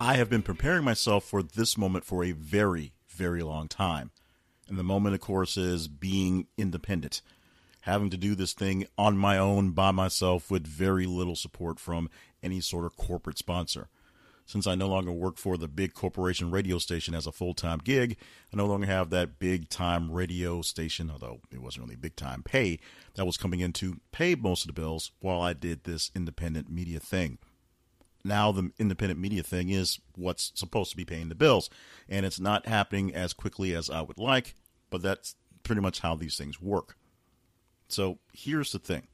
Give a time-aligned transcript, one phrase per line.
[0.00, 4.12] I have been preparing myself for this moment for a very, very long time.
[4.68, 7.20] And the moment, of course, is being independent,
[7.80, 12.10] having to do this thing on my own by myself with very little support from
[12.44, 13.88] any sort of corporate sponsor.
[14.46, 17.80] Since I no longer work for the big corporation radio station as a full time
[17.82, 18.16] gig,
[18.52, 22.44] I no longer have that big time radio station, although it wasn't really big time
[22.44, 22.78] pay,
[23.14, 26.70] that was coming in to pay most of the bills while I did this independent
[26.70, 27.38] media thing
[28.24, 31.70] now the independent media thing is what's supposed to be paying the bills.
[32.08, 34.54] And it's not happening as quickly as I would like,
[34.90, 36.96] but that's pretty much how these things work.
[37.88, 39.06] So here's the thing.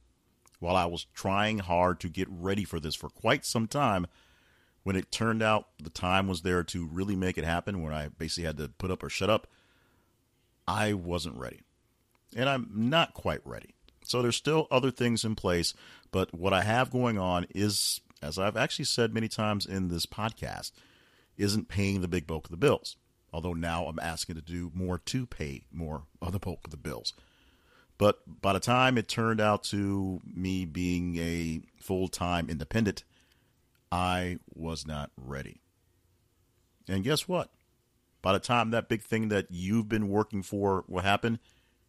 [0.59, 4.07] While I was trying hard to get ready for this for quite some time,
[4.83, 8.09] when it turned out the time was there to really make it happen, when I
[8.09, 9.47] basically had to put up or shut up,
[10.67, 11.61] I wasn't ready.
[12.35, 13.75] And I'm not quite ready.
[14.03, 15.73] So there's still other things in place,
[16.11, 20.05] but what I have going on is as I've actually said many times in this
[20.05, 20.71] podcast,
[21.37, 22.97] isn't paying the big bulk of the bills.
[23.31, 26.77] Although now I'm asking to do more to pay more of the bulk of the
[26.77, 27.13] bills.
[27.97, 33.03] But by the time it turned out to me being a full time independent,
[33.91, 35.61] I was not ready.
[36.87, 37.51] And guess what?
[38.21, 41.39] By the time that big thing that you've been working for will happen,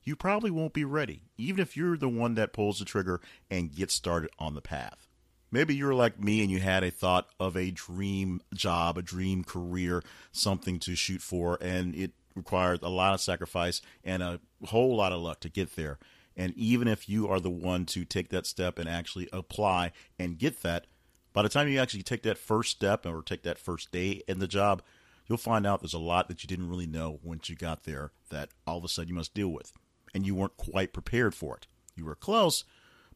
[0.03, 3.75] you probably won't be ready, even if you're the one that pulls the trigger and
[3.75, 5.09] gets started on the path.
[5.51, 9.45] Maybe you're like me and you had a thought of a dream job, a dream
[9.45, 14.97] career, something to shoot for, and it required a lot of sacrifice and a whole
[14.97, 15.99] lot of luck to get there.
[16.37, 20.39] And even if you are the one to take that step and actually apply and
[20.39, 20.87] get that,
[21.33, 24.39] by the time you actually take that first step or take that first day in
[24.39, 24.83] the job,
[25.27, 28.13] you'll find out there's a lot that you didn't really know once you got there
[28.31, 29.73] that all of a sudden you must deal with.
[30.15, 31.67] And you weren't quite prepared for it.
[31.95, 32.65] You were close,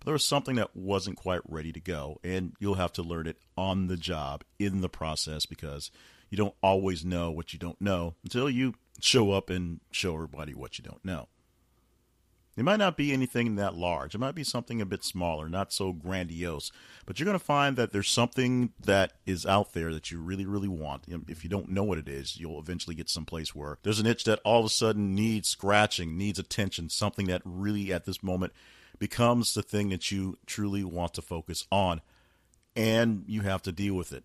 [0.01, 3.27] but there was something that wasn't quite ready to go, and you'll have to learn
[3.27, 5.91] it on the job in the process because
[6.31, 10.55] you don't always know what you don't know until you show up and show everybody
[10.55, 11.29] what you don't know.
[12.57, 14.15] It might not be anything that large.
[14.15, 16.73] It might be something a bit smaller, not so grandiose.
[17.07, 20.45] But you're going to find that there's something that is out there that you really,
[20.45, 21.05] really want.
[21.29, 24.25] If you don't know what it is, you'll eventually get someplace where there's an itch
[24.25, 28.53] that all of a sudden needs scratching, needs attention, something that really at this moment
[29.01, 32.01] becomes the thing that you truly want to focus on.
[32.77, 34.23] And you have to deal with it,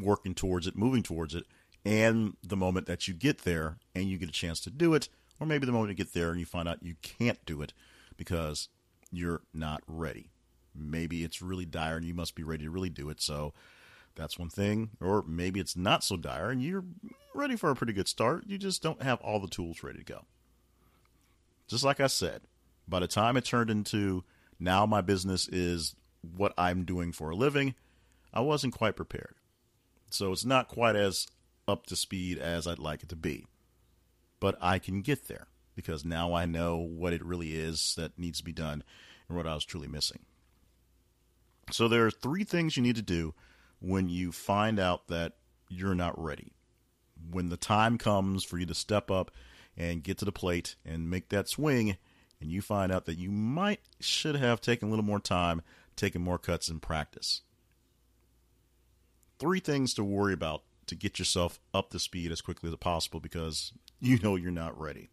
[0.00, 1.44] working towards it, moving towards it.
[1.84, 5.08] And the moment that you get there and you get a chance to do it,
[5.40, 7.72] or maybe the moment you get there and you find out you can't do it
[8.16, 8.68] because
[9.10, 10.30] you're not ready.
[10.74, 13.20] Maybe it's really dire and you must be ready to really do it.
[13.20, 13.52] So
[14.14, 14.90] that's one thing.
[15.00, 16.84] Or maybe it's not so dire and you're
[17.34, 18.44] ready for a pretty good start.
[18.46, 20.24] You just don't have all the tools ready to go.
[21.66, 22.42] Just like I said,
[22.88, 24.24] by the time it turned into
[24.58, 25.94] now my business is
[26.36, 27.74] what I'm doing for a living,
[28.32, 29.34] I wasn't quite prepared.
[30.10, 31.26] So it's not quite as
[31.66, 33.46] up to speed as I'd like it to be.
[34.40, 38.38] But I can get there because now I know what it really is that needs
[38.38, 38.82] to be done
[39.28, 40.20] and what I was truly missing.
[41.70, 43.34] So there are three things you need to do
[43.80, 45.34] when you find out that
[45.68, 46.52] you're not ready.
[47.30, 49.30] When the time comes for you to step up
[49.76, 51.96] and get to the plate and make that swing,
[52.40, 55.62] and you find out that you might should have taken a little more time,
[55.96, 57.42] taken more cuts in practice.
[59.38, 63.20] Three things to worry about to get yourself up to speed as quickly as possible
[63.20, 65.10] because you know you're not ready.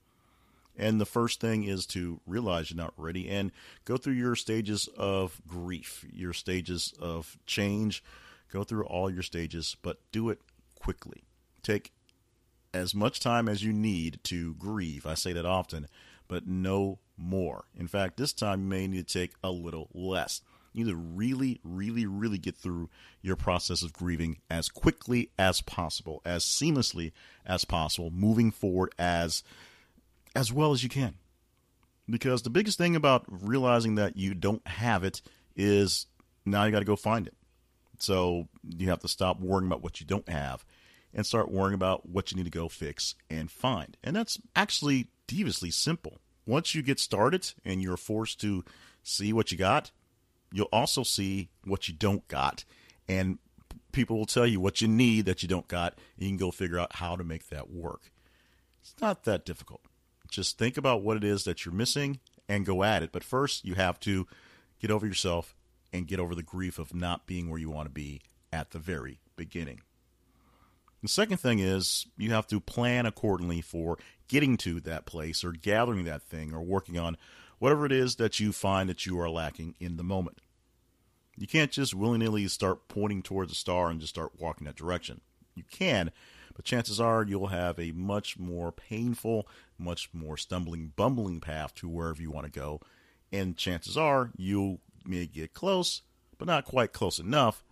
[0.77, 3.51] And the first thing is to realize you're not ready and
[3.85, 8.03] go through your stages of grief, your stages of change.
[8.51, 10.41] Go through all your stages, but do it
[10.79, 11.23] quickly.
[11.63, 11.93] Take
[12.73, 15.05] as much time as you need to grieve.
[15.05, 15.87] I say that often,
[16.27, 17.65] but no more.
[17.75, 20.41] In fact, this time you may need to take a little less.
[20.73, 22.89] You need to really, really, really get through
[23.21, 27.13] your process of grieving as quickly as possible, as seamlessly
[27.45, 29.43] as possible, moving forward as
[30.35, 31.15] as well as you can.
[32.09, 35.21] Because the biggest thing about realizing that you don't have it
[35.55, 36.07] is
[36.45, 37.33] now you got to go find it.
[37.99, 40.65] So you have to stop worrying about what you don't have
[41.13, 43.95] and start worrying about what you need to go fix and find.
[44.03, 48.63] And that's actually deviously simple once you get started and you're forced to
[49.03, 49.91] see what you got,
[50.51, 52.65] you'll also see what you don't got
[53.07, 53.39] and
[53.95, 56.51] people will tell you what you need that you don't got, and you can go
[56.51, 58.11] figure out how to make that work.
[58.81, 59.81] It's not that difficult.
[60.29, 62.19] Just think about what it is that you're missing
[62.49, 63.11] and go at it.
[63.11, 64.27] But first, you have to
[64.79, 65.55] get over yourself
[65.93, 68.21] and get over the grief of not being where you want to be
[68.51, 69.81] at the very beginning.
[71.01, 75.51] The second thing is you have to plan accordingly for getting to that place or
[75.51, 77.17] gathering that thing or working on
[77.59, 80.39] whatever it is that you find that you are lacking in the moment.
[81.37, 84.75] You can't just willy nilly start pointing towards a star and just start walking that
[84.75, 85.21] direction.
[85.53, 86.11] You can,
[86.55, 91.89] but chances are you'll have a much more painful, much more stumbling, bumbling path to
[91.89, 92.81] wherever you want to go.
[93.31, 96.01] And chances are you may get close,
[96.37, 97.63] but not quite close enough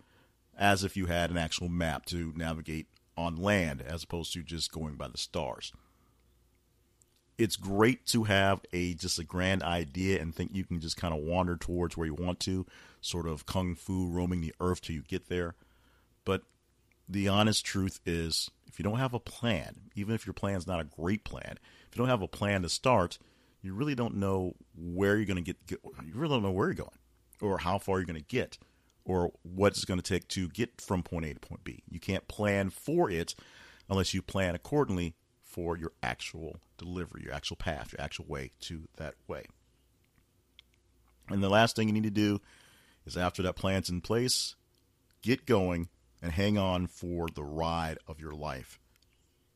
[0.56, 2.86] as if you had an actual map to navigate
[3.16, 5.72] on land as opposed to just going by the stars.
[7.36, 11.12] It's great to have a just a grand idea and think you can just kind
[11.12, 12.66] of wander towards where you want to,
[13.00, 15.54] sort of kung fu roaming the earth till you get there.
[16.24, 16.42] But
[17.08, 20.80] the honest truth is if you don't have a plan, even if your plan's not
[20.80, 21.58] a great plan,
[21.88, 23.18] if you don't have a plan to start,
[23.62, 26.74] you really don't know where you're going to get, you really don't know where you're
[26.74, 26.98] going
[27.40, 28.58] or how far you're going to get
[29.04, 31.82] or what it's going to take to get from point A to point B.
[31.90, 33.34] You can't plan for it
[33.88, 35.14] unless you plan accordingly
[35.54, 39.44] for your actual delivery, your actual path, your actual way to that way.
[41.30, 42.40] And the last thing you need to do
[43.06, 44.56] is after that plan's in place,
[45.22, 45.90] get going
[46.20, 48.80] and hang on for the ride of your life.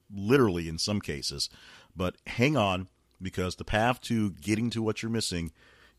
[0.08, 1.50] Literally, in some cases,
[1.96, 2.86] but hang on
[3.20, 5.50] because the path to getting to what you're missing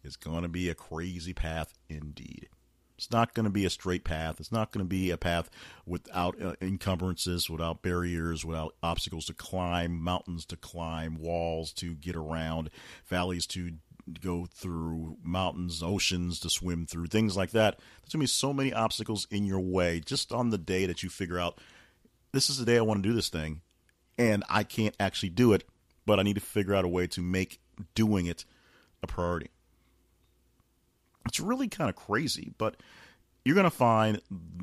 [0.02, 2.48] is going to be a crazy path indeed.
[3.00, 4.42] It's not going to be a straight path.
[4.42, 5.50] It's not going to be a path
[5.86, 12.18] without uh, encumbrances, without barriers, without obstacles to climb, mountains to climb, walls to get
[12.18, 12.70] around,
[13.08, 13.72] valleys to
[14.22, 17.78] go through, mountains, oceans to swim through, things like that.
[17.78, 21.02] There's going to be so many obstacles in your way just on the day that
[21.02, 21.58] you figure out
[22.34, 23.62] this is the day I want to do this thing,
[24.18, 25.64] and I can't actually do it,
[26.06, 27.62] but I need to figure out a way to make
[27.96, 28.44] doing it
[29.02, 29.52] a priority.
[31.26, 32.78] It's really kind of crazy, but
[33.46, 34.22] you're going to find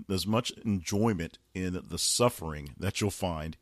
[0.08, 3.56] as much enjoyment in the suffering that you'll find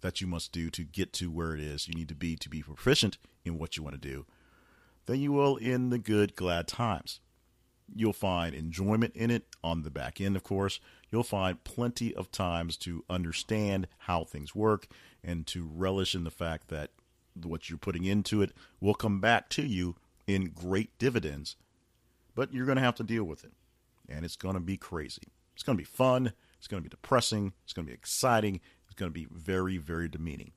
[0.00, 2.48] that you must do to get to where it is you need to be to
[2.48, 4.26] be proficient in what you want to do
[5.06, 7.20] than you will in the good, glad times.
[7.94, 10.80] You'll find enjoyment in it on the back end, of course.
[11.10, 14.86] You'll find plenty of times to understand how things work
[15.22, 16.90] and to relish in the fact that
[17.42, 21.56] what you're putting into it will come back to you in great dividends
[22.34, 23.52] but you're going to have to deal with it.
[24.08, 25.22] And it's going to be crazy.
[25.54, 26.32] It's going to be fun.
[26.58, 27.52] It's going to be depressing.
[27.64, 28.60] It's going to be exciting.
[28.86, 30.52] It's going to be very, very demeaning.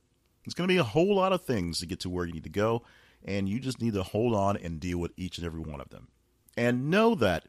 [0.46, 2.44] It's going to be a whole lot of things to get to where you need
[2.44, 2.84] to go.
[3.26, 5.90] And you just need to hold on and deal with each and every one of
[5.90, 6.08] them.
[6.56, 7.46] And know that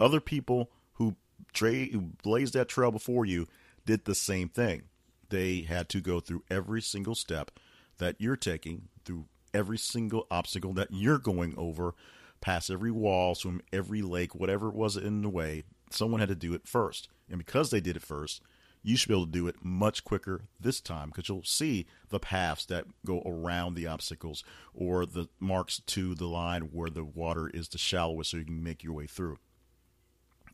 [0.00, 1.16] other people who,
[1.52, 3.46] tra- who blazed that trail before you
[3.86, 4.82] did the same thing.
[5.28, 7.52] They had to go through every single step
[7.98, 11.94] that you're taking, through every single obstacle that you're going over
[12.42, 15.62] pass every wall, swim every lake, whatever it was in the way.
[15.90, 17.08] Someone had to do it first.
[17.30, 18.42] And because they did it first,
[18.82, 22.18] you should be able to do it much quicker this time because you'll see the
[22.18, 24.42] paths that go around the obstacles
[24.74, 28.62] or the marks to the line where the water is the shallowest so you can
[28.62, 29.38] make your way through.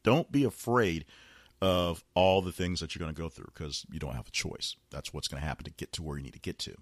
[0.02, 1.06] Don't be afraid
[1.60, 4.32] of all the things that you're going to go through because you don't have a
[4.32, 4.76] choice.
[4.90, 6.76] That's what's going to happen to get to where you need to get to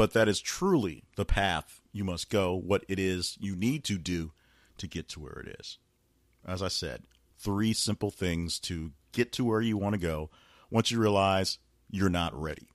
[0.00, 3.98] but that is truly the path you must go, what it is you need to
[3.98, 4.32] do
[4.78, 5.76] to get to where it is.
[6.42, 7.02] As I said,
[7.36, 10.30] three simple things to get to where you want to go
[10.70, 11.58] once you realize
[11.90, 12.66] you're not ready.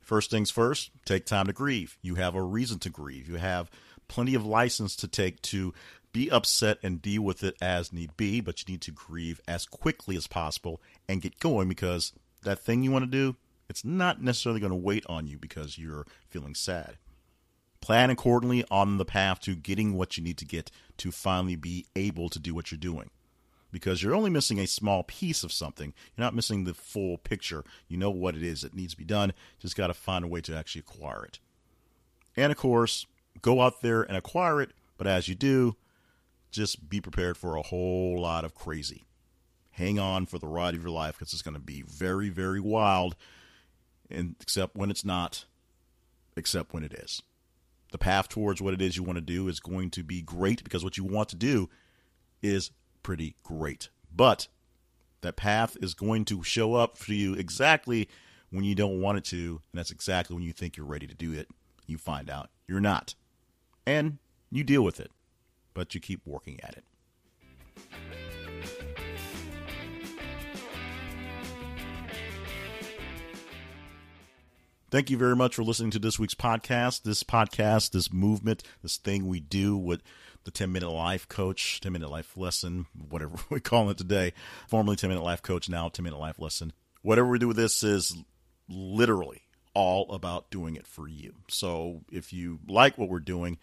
[0.00, 1.98] First things first, take time to grieve.
[2.00, 3.28] You have a reason to grieve.
[3.28, 3.70] You have
[4.08, 5.74] plenty of license to take to
[6.14, 9.66] be upset and deal with it as need be, but you need to grieve as
[9.66, 10.80] quickly as possible
[11.10, 13.36] and get going because that thing you want to do,
[13.68, 16.96] it's not necessarily going to wait on you because you're feeling sad.
[17.80, 21.86] Plan accordingly on the path to getting what you need to get to finally be
[21.94, 23.10] able to do what you're doing.
[23.70, 25.92] Because you're only missing a small piece of something.
[26.16, 27.64] You're not missing the full picture.
[27.88, 29.32] You know what it is that needs to be done.
[29.58, 31.38] Just got to find a way to actually acquire it.
[32.36, 33.06] And of course,
[33.42, 34.70] go out there and acquire it.
[34.96, 35.76] But as you do,
[36.50, 39.04] just be prepared for a whole lot of crazy.
[39.72, 42.60] Hang on for the ride of your life because it's going to be very, very
[42.60, 43.14] wild
[44.10, 45.44] and except when it's not,
[46.36, 47.22] except when it is.
[47.92, 50.62] The path towards what it is you want to do is going to be great
[50.64, 51.68] because what you want to do
[52.42, 52.70] is
[53.02, 53.88] pretty great.
[54.14, 54.48] But
[55.20, 58.08] that path is going to show up for you exactly
[58.50, 61.14] when you don't want it to, and that's exactly when you think you're ready to
[61.14, 61.48] do it.
[61.86, 63.14] You find out you're not.
[63.86, 64.18] And
[64.50, 65.10] you deal with it,
[65.74, 66.84] but you keep working at it.
[74.96, 77.02] Thank you very much for listening to this week's podcast.
[77.02, 80.02] This podcast, this movement, this thing we do with
[80.44, 84.32] the 10 minute life coach, 10 minute life lesson, whatever we call it today,
[84.66, 86.72] formerly 10 minute life coach, now 10 minute life lesson.
[87.02, 88.16] Whatever we do with this is
[88.70, 89.42] literally
[89.74, 91.34] all about doing it for you.
[91.48, 93.58] So if you like what we're doing,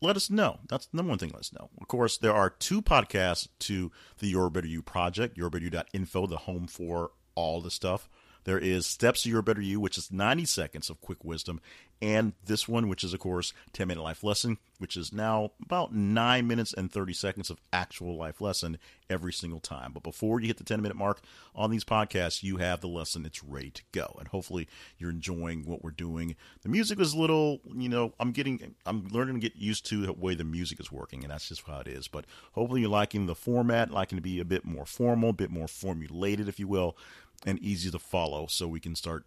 [0.00, 0.60] let us know.
[0.66, 1.32] That's the number one thing.
[1.32, 1.68] Let us know.
[1.78, 6.68] Of course, there are two podcasts to the Your Better You project, yourbetteryou.info, the home
[6.68, 8.08] for all the stuff.
[8.44, 11.60] There is Steps to Your Better You, which is 90 seconds of quick wisdom,
[12.02, 15.94] and this one, which is, of course, 10 Minute Life Lesson, which is now about
[15.94, 19.92] 9 minutes and 30 seconds of actual life lesson every single time.
[19.92, 21.20] But before you hit the 10 minute mark
[21.54, 23.24] on these podcasts, you have the lesson.
[23.24, 24.16] It's ready to go.
[24.18, 24.66] And hopefully
[24.98, 26.34] you're enjoying what we're doing.
[26.62, 30.06] The music is a little, you know, I'm getting, I'm learning to get used to
[30.06, 32.08] the way the music is working, and that's just how it is.
[32.08, 35.50] But hopefully you're liking the format, liking to be a bit more formal, a bit
[35.50, 36.96] more formulated, if you will
[37.46, 39.24] and easy to follow so we can start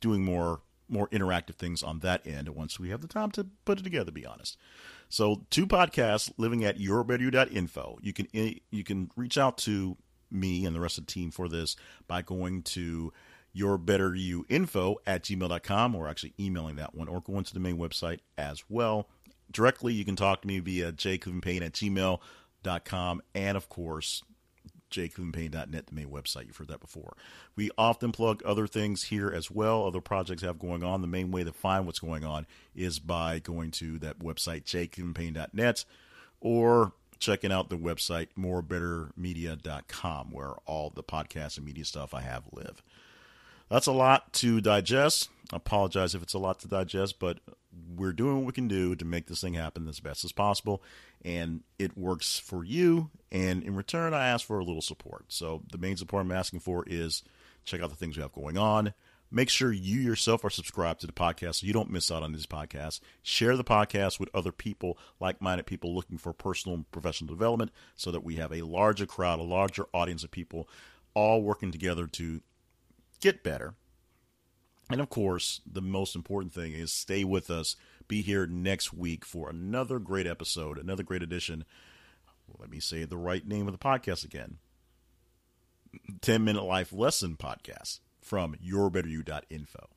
[0.00, 3.80] doing more more interactive things on that end once we have the time to put
[3.80, 4.56] it together to be honest.
[5.08, 9.96] So two podcasts living at yourbetteryou.info you can eh, you can reach out to
[10.30, 13.12] me and the rest of the team for this by going to
[13.56, 18.64] yourbetteryouinfo at gmail.com or actually emailing that one or going to the main website as
[18.68, 19.08] well.
[19.50, 24.22] Directly you can talk to me via jclevelandpayne at gmail.com and of course
[24.90, 26.46] jclevelandpayne.net, the main website.
[26.46, 27.14] You've heard that before.
[27.54, 31.00] We often plug other things here as well, other projects have going on.
[31.00, 35.84] The main way to find what's going on is by going to that website, jclevelandpayne.net,
[36.40, 42.44] or checking out the website morebettermedia.com, where all the podcasts and media stuff I have
[42.52, 42.82] live.
[43.68, 45.28] That's a lot to digest.
[45.52, 47.38] I apologize if it's a lot to digest, but
[47.94, 50.82] we're doing what we can do to make this thing happen as best as possible.
[51.24, 53.10] And it works for you.
[53.30, 55.26] And in return, I ask for a little support.
[55.28, 57.22] So the main support I'm asking for is
[57.64, 58.94] check out the things we have going on.
[59.30, 62.32] Make sure you yourself are subscribed to the podcast so you don't miss out on
[62.32, 63.00] these podcasts.
[63.22, 67.72] Share the podcast with other people, like minded people looking for personal and professional development,
[67.96, 70.68] so that we have a larger crowd, a larger audience of people
[71.12, 72.40] all working together to
[73.20, 73.74] get better
[74.90, 77.76] and of course, the most important thing is stay with us.
[78.08, 81.64] Be here next week for another great episode, another great edition.
[82.58, 84.58] Let me say the right name of the podcast again
[86.20, 89.95] 10 Minute Life Lesson Podcast from yourbetteryou.info.